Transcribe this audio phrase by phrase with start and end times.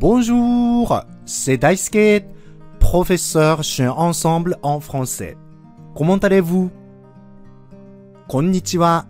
[0.00, 2.24] Bonjour, c'est Daisuke,
[2.78, 5.36] professeur chez Ensemble en français.
[5.94, 6.70] Comment allez-vous?
[8.26, 9.04] こんにちは。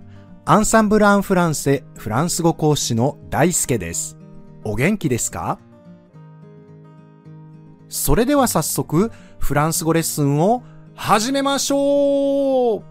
[0.44, 4.18] アンサンブル・アン・フランセフランス語講師の大輔です。
[4.64, 5.60] お元気ですか
[7.88, 10.64] それでは早速、フランス語レッスンを
[10.96, 12.84] 始めましょう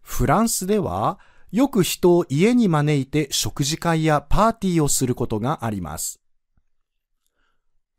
[0.00, 1.18] フランスでは、
[1.50, 6.20] よく人を家に招いて食事会やパーティーをすることがあります。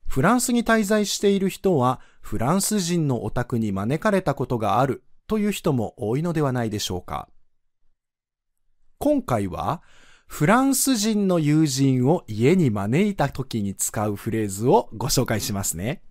[0.05, 7.29] フランスに滞在している人は、フランス人のお宅に招かれたことがあるという人も多いのではないでしょうか。
[8.97, 9.81] 今回は、
[10.25, 16.03] フランス人の友人を家に招いた時に使うフレーズをご紹介しますね。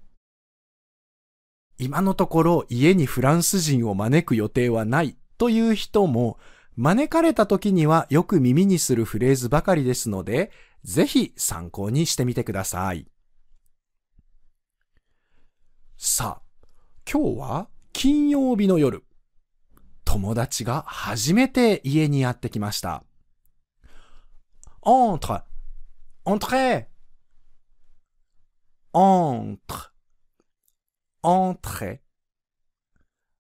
[1.79, 6.39] 今のところ家にフランス人を招く予定はないという人も、
[6.79, 10.53] 招かれた時にはよく耳にするフレーズばかりですので、
[10.85, 13.09] ぜひ参考にしてみてください。
[15.97, 16.67] さあ、
[17.11, 19.03] 今日は金曜日の夜。
[20.05, 23.03] 友達が初めて家にやってきました。
[24.81, 25.43] entre,
[26.25, 26.87] entrez,
[28.95, 29.59] entre,
[31.25, 31.99] entre,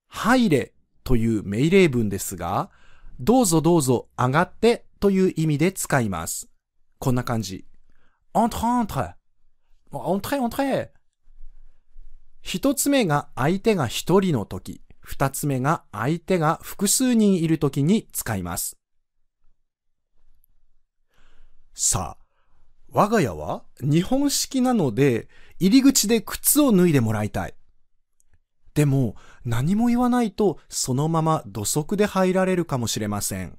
[0.08, 0.72] 入れ
[1.04, 2.72] という命令文ですが、
[3.20, 6.48] どうぞどうぞ上がってという意味で使います。
[6.98, 7.64] こんな感じ。
[8.32, 9.16] entre, entre,
[9.92, 10.90] entre, entre.
[12.40, 18.76] 一つ目が相手が一人の時、二つ目が相手が複数人いる時に使います。
[21.74, 22.24] さあ、
[22.90, 27.54] 我が家は日本式なので、入り口で靴を脱いでもらいたい。
[28.74, 33.58] でも、何も言わないと、そのまま土足で入られるかもしれません。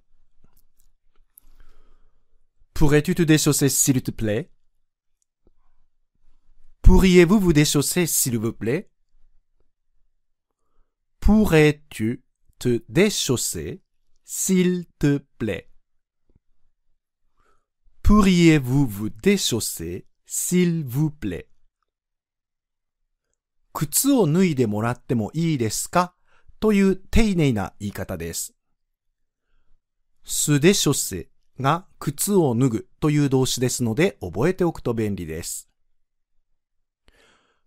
[2.74, 4.50] Pourrais-tu te déchausser s'il te plaît?
[6.82, 8.90] Pourriez-vous vous déchausser s'il vous plaît?
[11.20, 12.24] Pourrais-tu
[12.58, 13.82] te déchausser
[14.24, 15.70] s'il te plaît?
[18.02, 21.49] Pourriez-vous vous déchausser s'il vous plaît?
[23.80, 26.14] 靴を脱いでもらってもいいですか？
[26.60, 28.54] という丁寧な言い方です。
[30.26, 31.30] すでしょせ
[31.62, 35.70] が靴を脱ぐという動詞ですので覚えておくと便利です。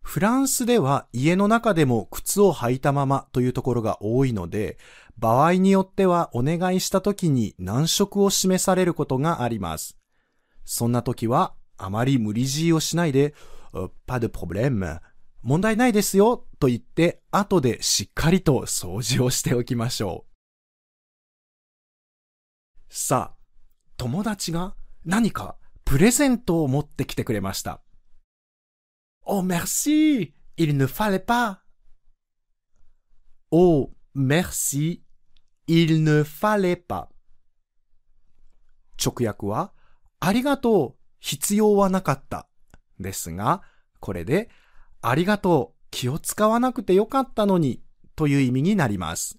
[0.03, 4.77] フランスでは家の中でも靴を履いたままというところが多いので、
[5.17, 9.97] 場合によってはお願いした時に難色を示されることがあります。
[10.67, 13.34] そんな時はあまり無理強いをしないで、
[14.06, 15.00] pas de problème
[15.43, 20.33] 問題ないですよと言って後でしっかりと掃除をしておきましょう。
[22.89, 23.37] さあ、
[23.97, 27.83] 友達が何かプレゼントを持ってきてくれました。
[29.25, 30.35] Oh merci!
[30.57, 31.59] Il ne fallait pas!
[33.51, 35.03] Oh merci!
[35.67, 37.09] Il ne fallait pas!
[39.05, 39.73] 直訳は、
[40.21, 42.49] ありがとう必要はなかった。
[43.01, 43.63] ですが、
[44.01, 44.51] これで、
[45.03, 47.83] ありがとう気を使わなくてよかったのに
[48.15, 49.39] という意味になります。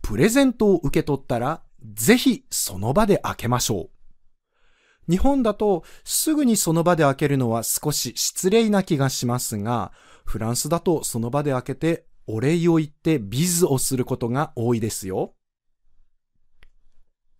[0.00, 1.62] プレゼントを受け取ったら、
[1.94, 3.90] ぜひその場で開けましょ
[5.08, 5.10] う。
[5.10, 9.92] 日本だとすぐにその場で開けるのは少し失礼な気がしますが、
[10.24, 15.34] フランスだとその場で開けてお礼を言ってビズをすることが多いですよ。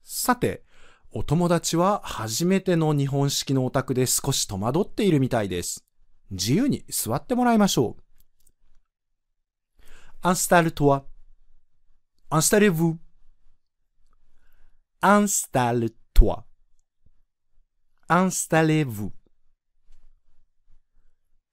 [0.03, 0.65] さて、
[1.13, 5.85] お友達は初めての日本式のお宅で少し戸惑っているみたいです。
[6.31, 8.03] 自由に座ってもらいましょう。
[10.23, 11.03] installe-toi,
[12.31, 12.99] installez-vous,
[15.03, 16.45] installe-toi,
[18.09, 19.11] installez-vous.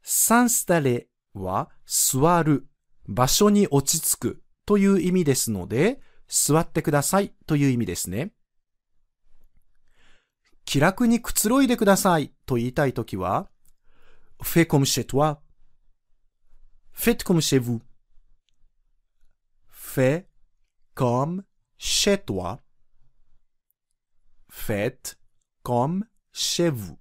[0.03, 2.67] s'installer は座る、
[3.07, 8.33] 場所に落ち着くという意味ですので、座ってくださいという意味ですね。
[10.67, 13.47] 気楽にくつろいでくださいと言いたいときは、
[14.43, 15.37] fais comme chez toi,
[16.93, 17.79] faites comme chez vous,
[19.71, 20.25] fais
[20.93, 21.43] comme
[21.79, 22.59] chez toi,
[24.51, 25.15] faites
[25.63, 26.03] comme
[26.33, 26.97] chez vous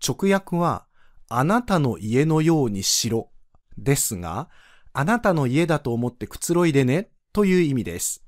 [0.00, 0.88] 直訳は、
[1.28, 3.30] あなたの家のようにしろ
[3.76, 4.48] ですが、
[4.92, 8.27] あなたの家だと思ってくつろいでねという意味です。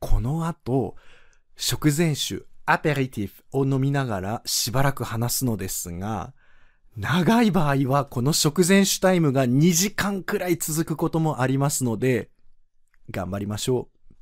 [0.00, 0.96] この後、
[1.56, 6.34] 食前酒、アペリティフを飲みながらしばらく話すのですが、
[6.96, 12.30] 長い場合はこの食前酒タイムが2時間くらい続くこともありますので、
[13.10, 14.14] 頑張りましょう。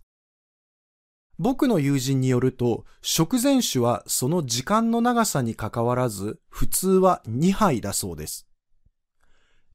[1.38, 8.46] 僕の友人によると、食前酒はその時間の長さに関わらず、普通は2杯だそうです。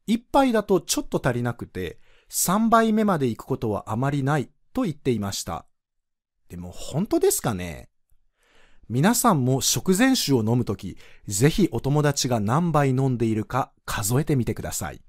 [0.08, 2.00] 1杯だとちょっと足りなくて、
[2.30, 5.66] 3杯目まで行くことはあまりないと言っていました。
[6.50, 7.90] でも本当ですかね？
[8.90, 10.98] 皆さんも食前酒を飲むとき、
[11.28, 15.02] ぜひお友達が何杯飲んでいるか数えてみてください。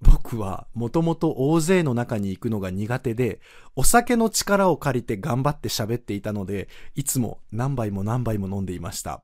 [0.00, 3.40] 僕はもともと大勢の中に行くのが苦手で、
[3.76, 9.22] お酒の力を借りて頑張って喋っていたので、いつも何杯も何杯も飲んでいました。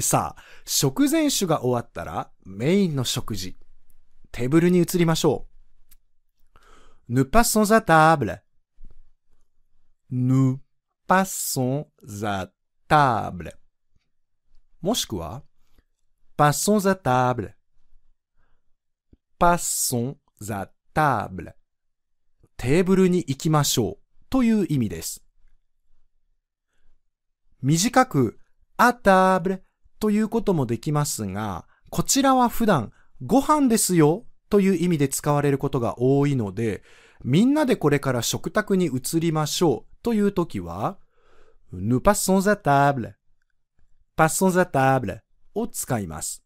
[0.00, 3.58] さあ、食前酒が終わったらメインの食事。
[4.32, 5.53] テーブルに移りましょう。
[7.06, 8.42] Nous passons à table.
[10.10, 10.58] Nous
[11.06, 11.86] passons
[12.22, 12.48] à
[12.88, 13.52] table.
[14.80, 15.42] もしくは、
[16.34, 17.54] passons à table.
[19.38, 20.16] passons
[20.48, 21.52] à table.
[22.56, 25.22] テーブルに行きましょうという意味です。
[27.60, 28.38] 短く、
[28.78, 29.60] à table
[30.00, 36.82] ということもできますが、こちらは普段、ご飯ですよという意味で使われることが多いので、
[37.22, 40.98] みんなでこれから食卓に移りましょうというときは、
[41.72, 43.14] nous passons à table,
[44.16, 45.20] passons à table
[45.54, 46.44] を使います。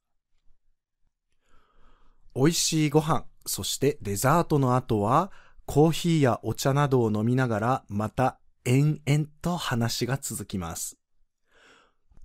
[2.35, 5.33] 美味しいご飯、そしてデザートの後は、
[5.67, 10.97] コーヒーやお茶などを飲みながら、また延々と話が続きます。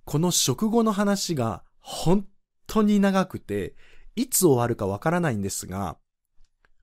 [0.04, 2.26] この食後の話が本
[2.66, 3.74] 当に長くて、
[4.16, 5.96] いつ終わるかわからないんですが、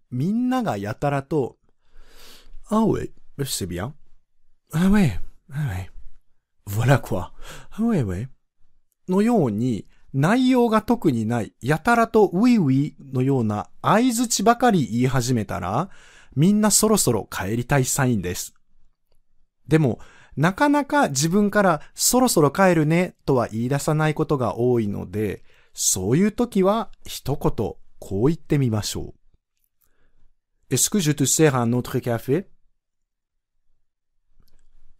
[0.09, 1.57] みんながやたらと、
[2.69, 3.93] あ、oui, c'est bien.
[4.73, 5.19] Ah ouais,
[5.51, 5.89] ah ouais.
[6.65, 7.31] Voilà quoi.
[7.71, 8.27] Ah oui, oui.
[9.09, 15.89] のように、内容が特にない、やたらとウィウィのような合図値ばかり言い始めたら、
[16.35, 18.53] みんなそろそろ帰りたいサインです。
[19.67, 19.99] でも、
[20.35, 25.43] なかなか自分からそろそろ帰るねとは言い出さないことが多いので、
[25.73, 29.13] そういう時は一言こう言ってみましょ
[30.69, 30.73] う。
[30.73, 32.49] Est-ce que je te sers un autre café?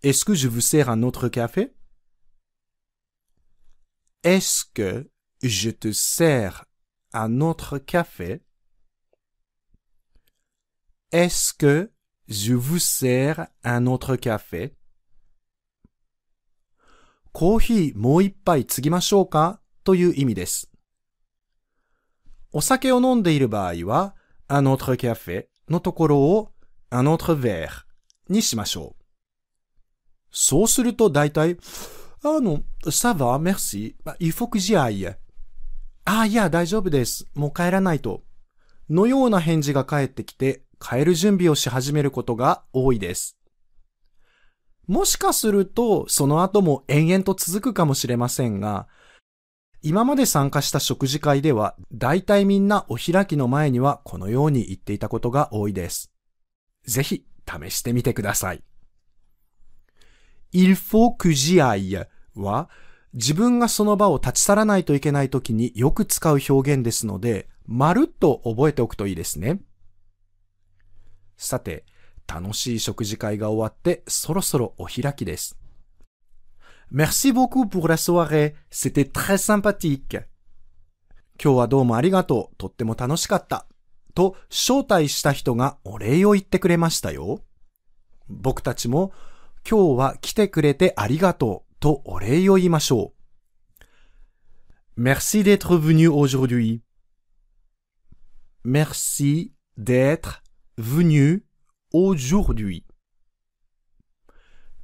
[0.04, 1.74] Est-ce que je vous sers un autre café?
[4.24, 5.10] Est-ce que
[5.42, 6.66] je te sers
[7.14, 8.42] un autre café?
[11.12, 11.92] Est-ce que
[12.28, 14.76] je vous sers un autre café?
[17.34, 20.70] コーヒーもう一杯継ぎましょうかという意味です。
[22.54, 24.16] お酒を飲んでいる場合は、
[24.48, 26.52] un autre café のところを
[26.92, 27.70] un autre verre
[28.30, 29.04] にしましょう。
[30.32, 31.58] そうすると大体、
[32.24, 33.96] あの、ça va, merci.
[34.20, 35.16] Il faut que j'y aille.
[36.06, 37.26] ああ、いや、大丈夫です。
[37.34, 38.24] もう帰らないと。
[38.90, 43.38] のような返事が返ってきて、帰る準備をし始めることが多いです。
[44.88, 48.88] もしかすると、その後も延々と続くかもしれませんが、
[49.84, 56.12] 今まで参加した食事会では、大体みんなお開きの前にはこのように言っていたことが多いです。
[56.86, 58.64] ぜひ、試してみてください。
[60.54, 62.70] il faut que j'y aille は、
[63.14, 69.62] 自分がその場を立ち去らないといけない時によく使う表現ですので、まるっと覚えておくといいですね。
[71.38, 71.86] さて、
[72.28, 75.61] 楽しい食事会が終わってそろそろお開きです。
[76.91, 78.55] Merci beaucoup pour la soirée.
[78.71, 80.25] C'était très sympathique.
[81.43, 82.57] 今日はどうもありがとう。
[82.57, 83.67] とっても楽しかった。
[84.15, 87.41] と招待した人がお礼を言ってくれましたよ。
[88.29, 89.13] 僕たちも
[89.69, 95.01] 今日は来てくれてありがとうとお礼を言いましょう。
[95.01, 96.81] Merci d'être venu aujourd'hui.
[98.65, 100.43] Merci d'être
[100.79, 101.45] venu
[101.93, 102.85] aujourd'hui.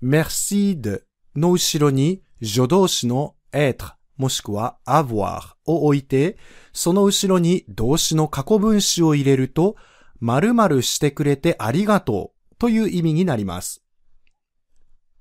[0.03, 1.06] Merci de
[1.38, 6.38] の後ろに助動詞の être もしくは avoir を置いて、
[6.74, 9.76] その後ろに動詞の過去分詞を入れると、
[10.20, 13.84] 〇〇してくれてありがとうという意味になります。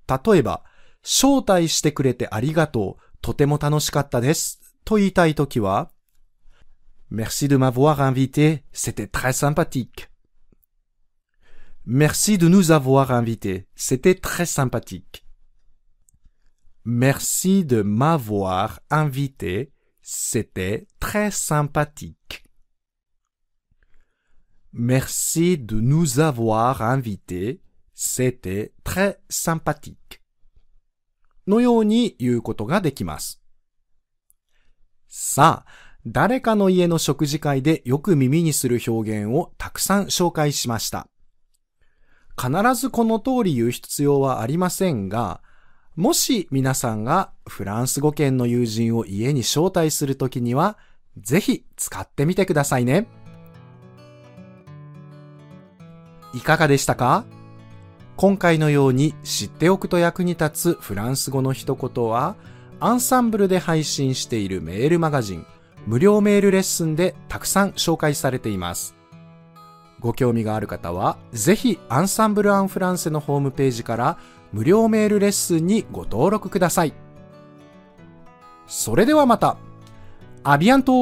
[0.08, 0.64] 例えば、
[1.02, 3.02] 招待してくれてありがとう。
[3.20, 4.60] とても楽しかったです。
[4.84, 5.90] と言いたいときは、
[7.10, 8.64] Merci de m'avoir invité.
[8.72, 10.08] C'était très sympathique.
[11.84, 13.68] Merci de nous avoir invités.
[13.76, 15.25] C'était très sympathique.
[16.88, 19.72] Merci de m'avoir invité.
[20.02, 22.44] C'était très sympathique.
[24.72, 27.60] Merci de nous avoir invités.
[27.92, 30.20] c'était très sympathique
[31.48, 33.42] のように言うことができます。
[35.08, 35.70] さあ、
[36.06, 41.08] 誰かの家の食事会でよく耳にする表現をたくさん紹介しました。
[42.40, 45.42] 必ずこの通り言う必要はありませんが、
[45.96, 50.76] もし皆さんがフランス語圏の友人を家に招待するときには、
[51.18, 53.08] ぜひ使ってみてくださいね。
[56.34, 57.24] いかがでしたか？
[58.16, 62.36] 今回のように知っておくと役に立つフランス語の一言は、
[62.78, 65.46] アンサンブルで配信しているメールマガジン、
[65.86, 68.94] 無料メールレッスンでたくさん紹介されています。
[69.98, 74.18] ご興味がある方は、ぜひアンサンブル・アン・フランセのホームページから
[74.52, 76.94] 無料メールレッスンにご登録ください。
[78.66, 79.56] それではまた。
[80.44, 80.92] アビアント